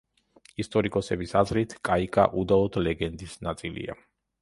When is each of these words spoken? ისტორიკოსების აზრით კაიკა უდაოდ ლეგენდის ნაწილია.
ისტორიკოსების 0.63 1.35
აზრით 1.43 1.77
კაიკა 1.91 2.27
უდაოდ 2.45 2.83
ლეგენდის 2.89 3.41
ნაწილია. 3.49 4.03